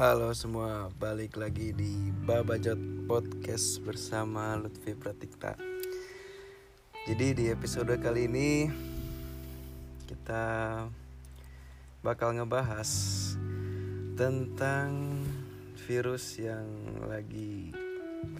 [0.00, 5.60] Halo semua, balik lagi di Babajot Podcast bersama Lutfi Pratikta.
[7.04, 8.64] Jadi di episode kali ini
[10.08, 10.44] kita
[12.00, 12.88] bakal ngebahas
[14.16, 15.20] tentang
[15.84, 16.64] virus yang
[17.04, 17.68] lagi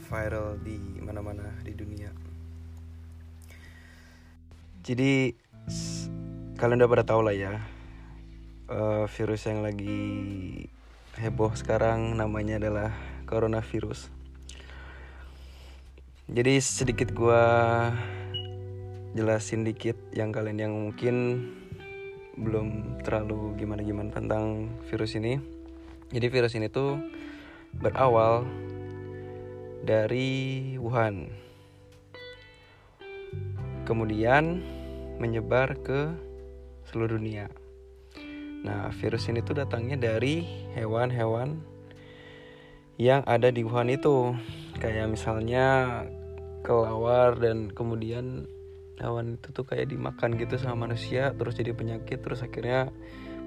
[0.08, 2.08] viral di mana-mana di dunia.
[4.80, 5.36] Jadi
[6.56, 7.60] kalian udah pada tahu lah ya
[8.64, 10.08] eh, virus yang lagi
[11.20, 12.96] heboh sekarang namanya adalah
[13.28, 14.08] coronavirus.
[16.32, 17.44] Jadi sedikit gua
[19.12, 21.16] jelasin dikit yang kalian yang mungkin
[22.40, 25.36] belum terlalu gimana-gimana tentang virus ini.
[26.08, 26.96] Jadi virus ini tuh
[27.76, 28.48] berawal
[29.84, 31.28] dari Wuhan.
[33.84, 34.64] Kemudian
[35.20, 36.16] menyebar ke
[36.88, 37.59] seluruh dunia.
[38.60, 40.44] Nah, virus ini tuh datangnya dari
[40.76, 41.60] hewan-hewan
[43.00, 44.36] yang ada di Wuhan itu.
[44.76, 45.66] Kayak misalnya
[46.60, 48.44] kelawar dan kemudian
[49.00, 52.92] hewan itu tuh kayak dimakan gitu sama manusia terus jadi penyakit terus akhirnya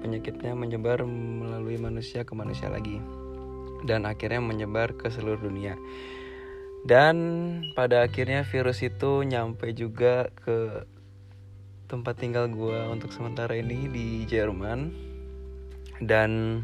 [0.02, 2.98] penyakitnya menyebar melalui manusia ke manusia lagi
[3.86, 5.78] dan akhirnya menyebar ke seluruh dunia.
[6.84, 7.16] Dan
[7.72, 10.84] pada akhirnya virus itu nyampe juga ke
[11.94, 14.90] tempat tinggal gua untuk sementara ini di Jerman.
[16.02, 16.58] Dan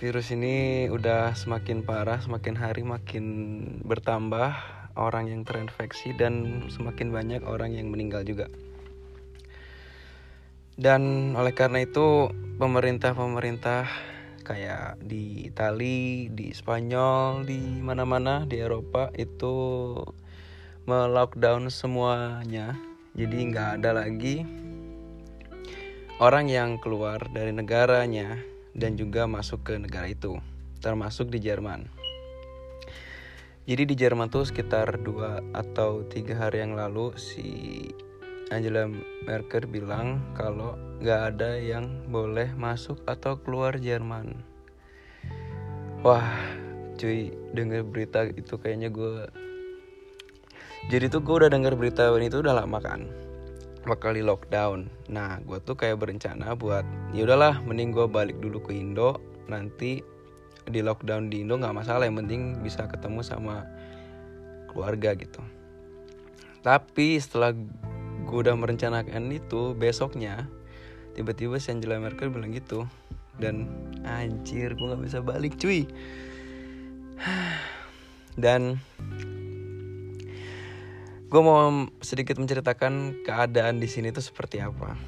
[0.00, 3.24] virus ini udah semakin parah semakin hari makin
[3.84, 4.56] bertambah
[4.96, 8.48] orang yang terinfeksi dan semakin banyak orang yang meninggal juga.
[10.80, 13.84] Dan oleh karena itu pemerintah-pemerintah
[14.40, 19.92] kayak di Itali, di Spanyol, di mana-mana di Eropa itu
[20.88, 22.89] melockdown semuanya
[23.20, 24.48] jadi nggak ada lagi
[26.24, 28.40] orang yang keluar dari negaranya
[28.72, 30.40] dan juga masuk ke negara itu,
[30.80, 31.84] termasuk di Jerman.
[33.68, 37.44] Jadi di Jerman tuh sekitar dua atau tiga hari yang lalu si
[38.48, 38.88] Angela
[39.28, 44.32] Merkel bilang kalau nggak ada yang boleh masuk atau keluar Jerman.
[46.00, 46.40] Wah,
[46.96, 49.28] cuy, denger berita itu kayaknya gue
[50.88, 53.04] jadi tuh gue udah denger berita ini tuh udah lama kan
[53.84, 54.88] bakal di lockdown.
[55.08, 56.84] Nah, gue tuh kayak berencana buat
[57.16, 59.20] ya udahlah, mending gue balik dulu ke Indo.
[59.48, 60.04] Nanti
[60.68, 63.64] di lockdown di Indo nggak masalah, yang penting bisa ketemu sama
[64.70, 65.40] keluarga gitu.
[66.60, 67.56] Tapi setelah
[68.28, 70.44] gue udah merencanakan itu, besoknya
[71.16, 72.86] tiba-tiba si Angela Merkel bilang gitu
[73.40, 73.66] dan
[74.04, 75.88] anjir gue nggak bisa balik cuy.
[78.40, 78.78] Dan
[81.30, 84.98] gue mau sedikit menceritakan keadaan di sini tuh seperti apa.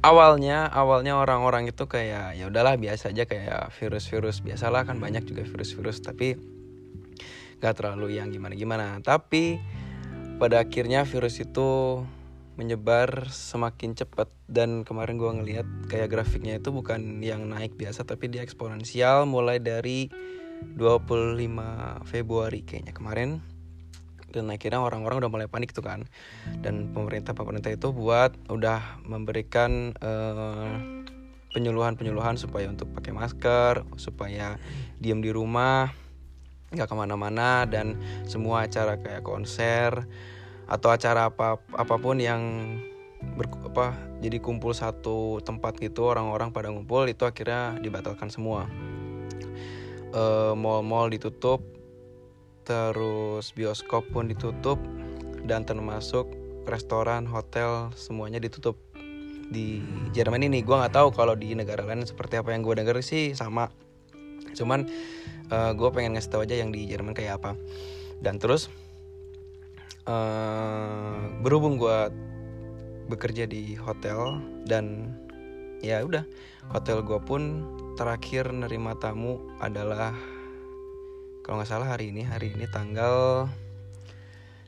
[0.00, 5.44] Awalnya, awalnya orang-orang itu kayak ya udahlah biasa aja kayak virus-virus biasalah kan banyak juga
[5.44, 6.32] virus-virus tapi
[7.60, 9.04] gak terlalu yang gimana-gimana.
[9.04, 9.60] Tapi
[10.40, 12.00] pada akhirnya virus itu
[12.56, 18.32] menyebar semakin cepat dan kemarin gue ngeliat kayak grafiknya itu bukan yang naik biasa tapi
[18.32, 20.10] dia eksponensial mulai dari
[20.74, 23.57] 25 Februari kayaknya kemarin
[24.32, 26.04] dan akhirnya orang-orang udah mulai panik tuh kan.
[26.60, 30.76] Dan pemerintah pemerintah itu buat udah memberikan eh,
[31.52, 34.60] penyuluhan-penyuluhan supaya untuk pakai masker supaya
[35.00, 35.88] diem di rumah
[36.68, 37.96] nggak ke mana-mana dan
[38.28, 40.04] semua acara kayak konser
[40.68, 42.76] atau acara apa apa pun yang
[43.40, 48.68] ber, apa jadi kumpul satu tempat gitu orang-orang pada ngumpul itu akhirnya dibatalkan semua.
[50.08, 51.64] Eh, mall-mall ditutup
[52.68, 54.76] terus bioskop pun ditutup
[55.48, 56.28] dan termasuk
[56.68, 58.76] restoran hotel semuanya ditutup
[59.48, 59.80] di
[60.12, 60.60] Jerman ini.
[60.60, 63.72] Gue nggak tahu kalau di negara lain seperti apa yang gue denger sih sama.
[64.52, 64.84] Cuman
[65.48, 67.56] gue pengen ngasih tahu aja yang di Jerman kayak apa.
[68.20, 68.68] Dan terus
[70.04, 72.12] eh, berhubung gue
[73.08, 75.16] bekerja di hotel dan
[75.80, 76.28] ya udah
[76.68, 77.64] hotel gue pun
[77.96, 80.12] terakhir nerima tamu adalah
[81.48, 83.48] kalau nggak salah hari ini hari ini tanggal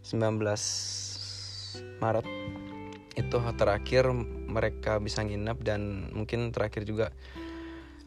[0.00, 0.40] 19
[2.00, 2.24] Maret.
[3.20, 4.08] Itu terakhir
[4.48, 7.12] mereka bisa nginep dan mungkin terakhir juga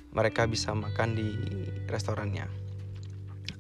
[0.10, 1.38] mereka bisa makan di
[1.86, 2.50] restorannya.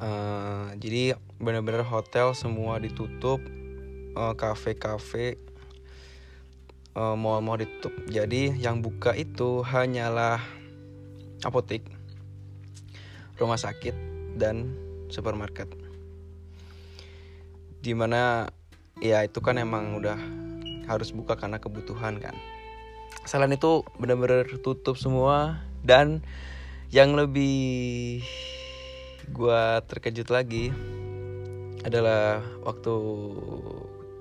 [0.01, 3.37] Eh, jadi benar-benar hotel semua ditutup
[4.17, 5.37] eh, kafe-kafe
[6.97, 7.93] eh, mall-mall ditutup.
[8.09, 10.41] Jadi yang buka itu hanyalah
[11.45, 11.85] apotek
[13.37, 13.93] rumah sakit
[14.41, 14.73] dan
[15.13, 15.69] supermarket.
[17.77, 18.49] Di mana
[18.97, 20.17] ya itu kan emang udah
[20.89, 22.33] harus buka karena kebutuhan kan.
[23.23, 26.25] Selain itu benar-benar tutup semua dan
[26.89, 28.25] yang lebih
[29.31, 30.73] gua terkejut lagi
[31.87, 32.93] adalah waktu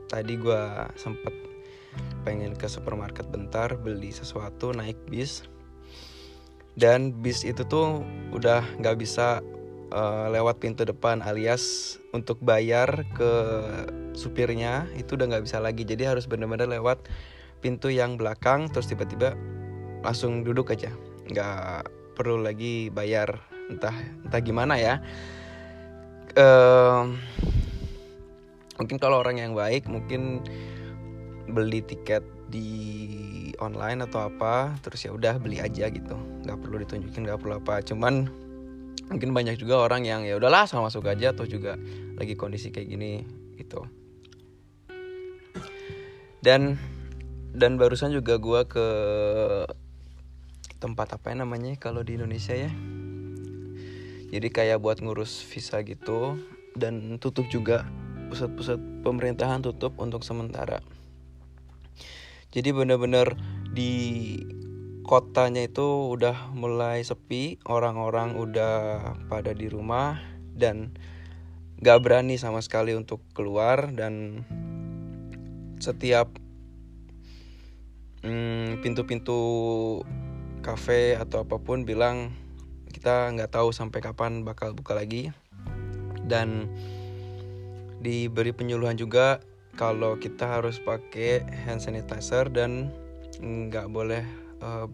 [0.06, 1.35] tadi gua sempet
[2.23, 5.49] pengen ke supermarket bentar beli sesuatu naik bis.
[6.73, 8.00] Dan bis itu tuh
[8.33, 9.44] udah nggak bisa
[9.93, 13.33] uh, lewat pintu depan alias untuk bayar ke
[14.17, 15.85] supirnya itu udah nggak bisa lagi.
[15.85, 17.06] Jadi harus benar-benar lewat
[17.61, 19.37] pintu yang belakang terus tiba-tiba
[20.03, 20.91] langsung duduk aja.
[21.29, 21.87] Nggak
[22.17, 23.39] perlu lagi bayar
[23.71, 23.94] entah
[24.27, 24.99] entah gimana ya.
[26.33, 27.12] Uh,
[28.81, 30.41] mungkin kalau orang yang baik mungkin
[31.53, 36.17] beli tiket di online atau apa terus ya udah beli aja gitu.
[36.44, 37.85] Nggak perlu ditunjukin nggak perlu apa.
[37.85, 38.29] Cuman
[39.12, 41.76] mungkin banyak juga orang yang ya udahlah sama masuk aja atau juga
[42.17, 43.12] lagi kondisi kayak gini
[43.61, 43.85] gitu.
[46.43, 46.81] Dan
[47.53, 48.87] dan barusan juga gue ke
[50.82, 52.73] tempat apa ya namanya kalau di Indonesia ya.
[54.32, 56.41] Jadi kayak buat ngurus visa gitu
[56.73, 57.85] dan tutup juga
[58.32, 60.81] pusat-pusat pemerintahan tutup untuk sementara.
[62.53, 63.37] Jadi bener-bener
[63.73, 63.93] di
[65.02, 68.75] kotanya itu udah mulai sepi orang-orang udah
[69.26, 70.22] pada di rumah
[70.54, 70.94] dan
[71.82, 74.46] gak berani sama sekali untuk keluar dan
[75.82, 76.31] setiap
[78.22, 79.40] hmm, pintu-pintu
[80.62, 82.31] kafe atau apa pun bilang
[82.94, 85.34] kita nggak tahu sampai kapan bakal buka lagi.
[86.22, 86.70] Dan
[87.98, 89.43] diberi penyuluhan juga
[89.75, 92.94] kalau kita harus pakai hand sanitizer dan
[93.43, 94.22] nggak boleh
[94.62, 94.87] uh,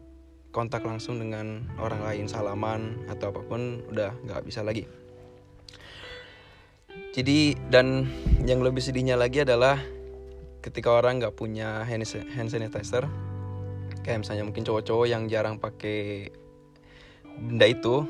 [0.50, 4.88] kontak langsung dengan orang lain salaman atau apa pun udah nggak bisa lagi.
[7.12, 8.08] Jadi dan
[8.48, 9.78] yang lebih sedihnya lagi adalah
[10.64, 13.06] ketika orang nggak punya hand sanitizer
[14.02, 16.32] kayak misalnya mungkin cowok-cowok yang jarang pakai
[17.38, 18.02] benda itu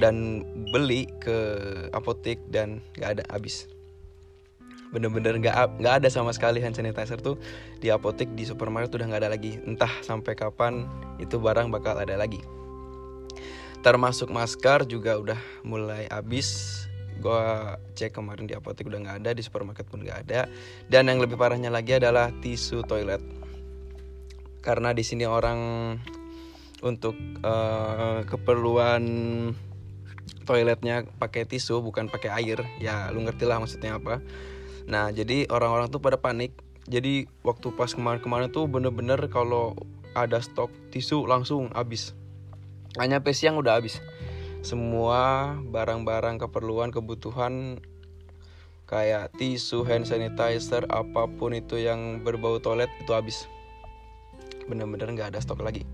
[0.00, 1.36] dan beli ke
[1.92, 3.68] apotek dan nggak ada habis
[4.90, 7.38] bener-bener nggak nggak ada sama sekali hand sanitizer tuh
[7.78, 9.58] di apotek di supermarket udah nggak ada lagi.
[9.62, 10.86] Entah sampai kapan
[11.22, 12.42] itu barang bakal ada lagi.
[13.80, 16.82] Termasuk masker juga udah mulai habis.
[17.20, 17.40] Gue
[17.96, 20.50] cek kemarin di apotek udah nggak ada di supermarket pun nggak ada.
[20.90, 23.22] Dan yang lebih parahnya lagi adalah tisu toilet.
[24.60, 25.60] Karena di sini orang
[26.80, 29.04] untuk uh, keperluan
[30.44, 32.58] toiletnya pakai tisu bukan pakai air.
[32.82, 34.20] Ya lu ngerti lah maksudnya apa
[34.90, 36.50] Nah jadi orang-orang tuh pada panik.
[36.90, 39.78] Jadi waktu pas kemarin-kemarin tuh bener-bener kalau
[40.18, 42.18] ada stok tisu langsung habis.
[42.98, 44.02] Hanya sampai siang udah habis.
[44.66, 47.78] Semua barang-barang keperluan kebutuhan
[48.90, 53.46] kayak tisu, hand sanitizer, apa pun itu yang berbau toilet itu habis.
[54.66, 55.86] Bener-bener nggak ada stok lagi.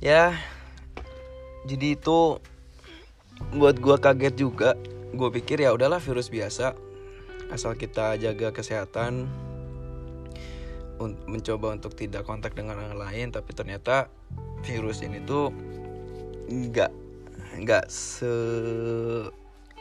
[0.00, 0.32] Ya,
[1.68, 2.40] jadi itu
[3.52, 4.80] buat gua kaget juga.
[5.12, 6.76] Gue pikir ya udahlah virus biasa
[7.50, 9.30] asal kita jaga kesehatan
[11.28, 14.08] mencoba untuk tidak kontak dengan orang lain tapi ternyata
[14.64, 15.52] virus ini tuh
[16.48, 16.92] nggak
[17.60, 18.32] nggak se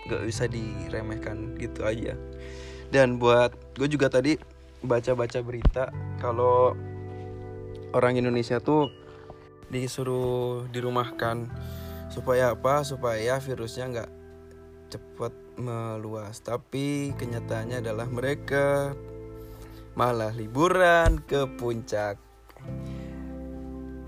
[0.05, 2.13] nggak bisa diremehkan gitu aja.
[2.93, 4.37] Dan buat gue juga tadi
[4.85, 5.89] baca-baca berita
[6.21, 6.77] kalau
[7.95, 8.93] orang Indonesia tuh
[9.73, 11.49] disuruh dirumahkan
[12.13, 12.85] supaya apa?
[12.85, 14.09] Supaya virusnya nggak
[14.93, 16.39] cepet meluas.
[16.43, 18.95] Tapi kenyataannya adalah mereka
[19.95, 22.19] malah liburan ke puncak.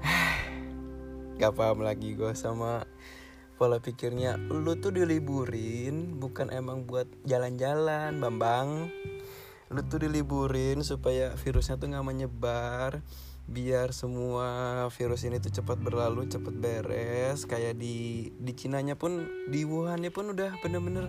[1.40, 2.84] Gak paham lagi gue sama
[3.58, 4.38] pola pikirnya.
[4.38, 8.94] Lu tuh diliburin bukan emang buat jalan-jalan bambang.
[9.68, 13.04] Lu tuh diliburin supaya virusnya tuh nggak menyebar
[13.48, 17.48] biar semua virus ini tuh cepat berlalu cepat beres.
[17.48, 21.08] Kayak di di Cinanya pun di Wuhannya pun udah bener-bener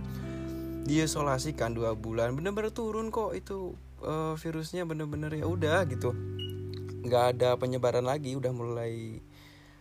[0.87, 2.33] diisolasikan dua bulan.
[2.39, 6.15] Bener-bener turun kok itu uh, virusnya bener-bener ya udah gitu.
[7.05, 9.21] Nggak ada penyebaran lagi udah mulai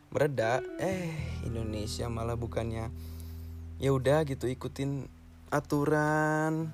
[0.07, 1.11] mereda eh
[1.43, 2.89] Indonesia malah bukannya
[3.77, 5.05] ya udah gitu ikutin
[5.51, 6.71] aturan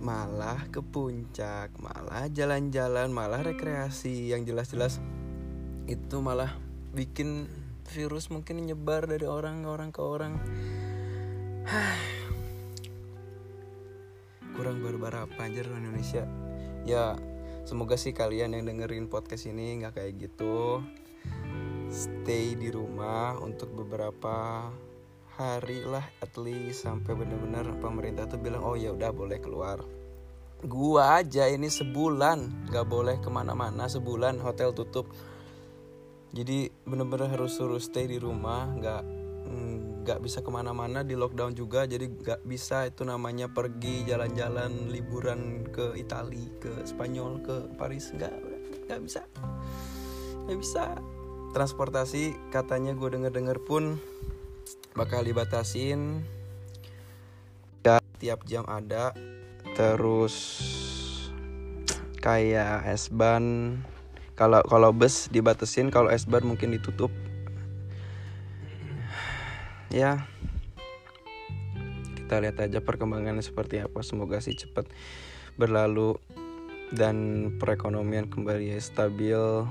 [0.00, 4.32] malah ke puncak malah jalan-jalan malah rekreasi.
[4.32, 4.94] Yang jelas-jelas
[5.84, 6.56] itu malah
[6.96, 7.44] bikin
[7.92, 10.32] virus mungkin nyebar dari orang ke orang ke orang.
[14.56, 16.24] Kurang barbar apa anjir Indonesia.
[16.88, 17.20] Ya
[17.68, 20.80] semoga sih kalian yang dengerin podcast ini nggak kayak gitu.
[21.92, 24.70] Stay di rumah untuk beberapa
[25.40, 29.80] hari lah at least sampai bener-bener pemerintah tuh bilang oh ya udah boleh keluar.
[30.60, 35.08] Gua aja ini sebulan gak boleh ke mana-mana sebulan hotel tutup.
[36.36, 39.20] Jadi bener-bener harus suruh stay di rumah nggak
[40.00, 45.68] nggak bisa ke mana-mana di lockdown juga jadi nggak bisa itu namanya pergi jalan-jalan liburan
[45.68, 48.34] ke Italia ke Spanyol ke Paris nggak
[48.88, 49.22] nggak bisa.
[50.48, 50.84] Nggak bisa.
[51.50, 53.98] Transportasi katanya gue denger-denger pun
[54.94, 56.24] bakal dibatasin.
[57.80, 59.14] Dan tiap jam ada.
[59.78, 60.36] Terus
[62.20, 63.78] kayak S-Bahn
[64.36, 67.12] kalau kalau bus dibatasin kalau S-Bahn mungkin ditutup.
[69.92, 70.28] Ya.
[72.16, 74.06] Kita lihat aja perkembangannya seperti apa.
[74.06, 74.86] Semoga sih cepat
[75.58, 76.14] berlalu
[76.94, 79.66] dan perekonomian kembali stabil.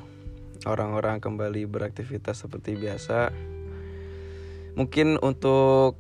[0.68, 3.32] Orang-orang kembali beraktivitas seperti biasa
[4.80, 6.00] mungkin untuk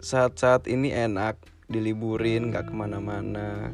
[0.00, 1.36] saat-saat ini enak
[1.68, 3.68] diliburin nggak ke mana-mana.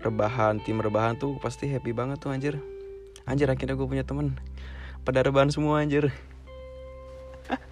[0.00, 2.56] Rebahan tim rebahan tuh pasti happy banget tuh anjir.
[3.28, 4.40] Anjir akhirnya gue punya temen.
[5.04, 6.08] Pada rebahan semua anjir.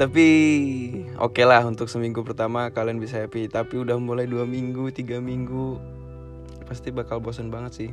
[0.00, 0.26] Tapi
[1.16, 3.48] oke okay lah untuk seminggu pertama kalian bisa happy.
[3.48, 5.80] Tapi udah mulai dua minggu tiga minggu
[6.68, 7.90] pasti bakal bosan banget sih.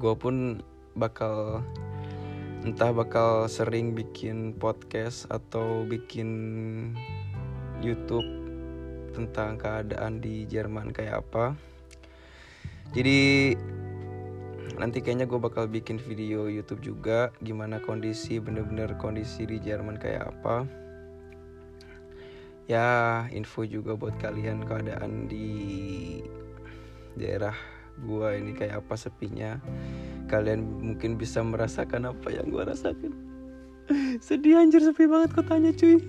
[0.00, 0.64] Gue pun
[0.96, 1.60] bakal
[2.64, 6.32] entah bakal sering bikin podcast atau bikin
[7.84, 8.24] YouTube
[9.12, 11.52] tentang keadaan di Jerman kayak apa.
[12.96, 13.52] Jadi
[14.80, 20.24] nanti kayaknya gue bakal bikin video YouTube juga gimana kondisi bener-bener kondisi di Jerman kayak
[20.32, 20.64] apa.
[22.64, 22.88] Ya
[23.28, 25.52] info juga buat kalian keadaan di
[27.12, 29.60] daerah gue ini kayak apa sepinya.
[30.26, 33.12] Kalian mungkin bisa merasakan apa yang gue rasakan.
[34.26, 36.00] Sedih anjir sepi banget kotanya cuy.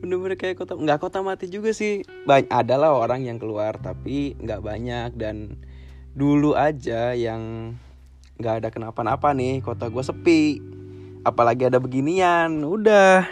[0.00, 2.02] Bener-bener kayak kota nggak kota mati juga sih.
[2.26, 5.10] Banyak adalah orang yang keluar tapi nggak banyak.
[5.14, 5.60] Dan
[6.16, 7.74] dulu aja yang
[8.40, 10.42] nggak ada kenapa-napa nih kota gue sepi.
[11.22, 13.28] Apalagi ada beginian udah.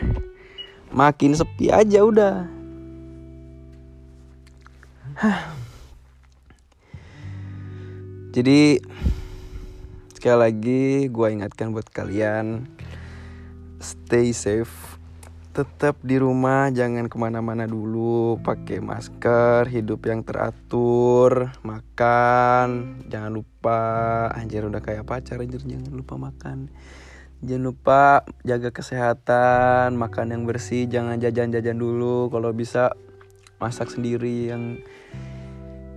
[0.88, 2.58] Makin sepi aja udah
[8.38, 8.78] jadi
[10.14, 12.70] sekali lagi gue ingatkan buat kalian
[13.82, 14.94] stay safe
[15.50, 23.80] tetap di rumah jangan ke mana-mana dulu pakai masker hidup yang teratur makan jangan lupa
[24.38, 26.70] anjir udah kayak pacar anjir jangan lupa makan.
[27.38, 32.94] Jangan lupa jaga kesehatan makan yang bersih jangan jajan-jajan dulu kalau bisa
[33.62, 34.82] masak sendiri yang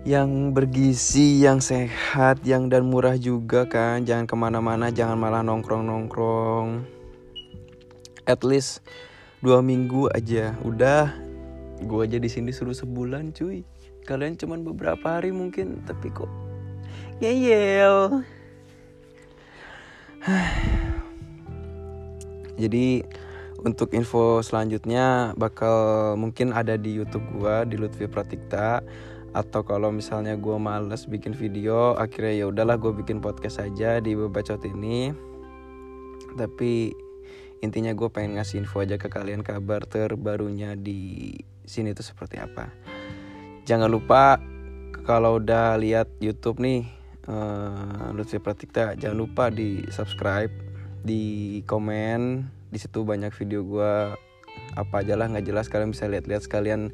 [0.02, 4.02] yang bergizi yang sehat yang dan murah juga kan.
[4.02, 6.82] Jangan ke mana-mana jangan malah nongkrong-nongkrong.
[8.26, 8.82] At least
[9.46, 10.58] dua minggu aja.
[10.66, 11.14] Udah
[11.82, 13.62] gue aja di sini suruh sebulan cuy.
[14.02, 16.30] Kalian cuman beberapa hari mungkin tapi kok
[17.22, 18.26] ngeyel.
[22.62, 23.06] Jadi
[23.62, 28.82] untuk info selanjutnya bakal mungkin ada di YouTube gue di Lutfi Pratikta
[29.32, 34.12] atau kalau misalnya gue males bikin video akhirnya ya udahlah gue bikin podcast aja di
[34.16, 35.16] bebacot ini.
[36.36, 36.92] Tapi
[37.64, 41.32] intinya gue pengen ngasih info aja ke kalian kabar terbarunya di
[41.64, 42.74] sini tuh seperti apa.
[43.64, 44.42] Jangan lupa
[45.08, 46.86] kalau udah lihat YouTube nih
[47.30, 50.52] uh, Lutfi Pratikta jangan lupa di subscribe
[51.02, 52.52] di komen.
[52.72, 53.94] Di situ banyak video gue
[54.76, 55.72] apa aja lah nggak jelas.
[55.72, 56.92] Kalian bisa lihat-lihat sekalian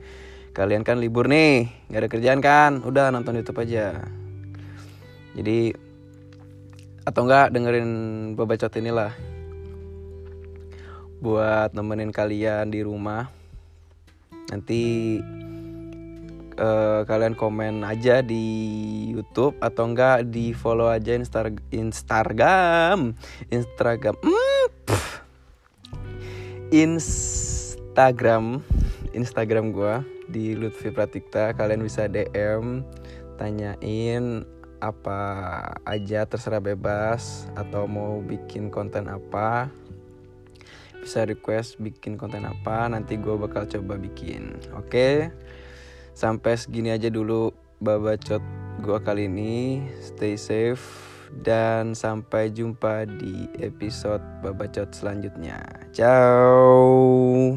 [0.58, 2.82] kalian kan libur nih nggak ada kerjaan kan?
[2.82, 4.10] Udah nonton YouTube aja.
[5.38, 5.70] Jadi
[7.06, 7.90] atau enggak dengerin
[8.34, 9.14] babacot inilah.
[11.22, 13.30] Buat nemenin kalian di rumah.
[14.50, 14.82] Nanti
[16.58, 18.46] uh, kalian komen aja di
[19.14, 23.14] YouTube atau enggak di follow aja Instar Instagram.
[23.54, 24.68] Instagram mm,
[26.74, 28.66] Instagram
[29.14, 31.56] Instagram gue di Lutfi Pratikta.
[31.56, 32.84] Kalian bisa DM
[33.36, 34.44] tanyain
[34.78, 35.22] apa
[35.90, 39.72] aja terserah bebas atau mau bikin konten apa.
[41.02, 44.60] Bisa request bikin konten apa nanti gue bakal coba bikin.
[44.76, 44.88] Oke?
[44.88, 45.16] Okay?
[46.18, 48.42] sampai segini aja dulu babacot
[48.82, 49.86] gue kali ini.
[50.02, 50.82] Stay safe
[51.46, 55.62] dan sampai jumpa di episode babacot selanjutnya.
[55.94, 57.54] Ciao